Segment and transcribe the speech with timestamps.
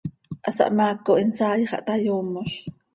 [0.47, 2.51] Hasahmaaco hin saai xah ta yoomoz.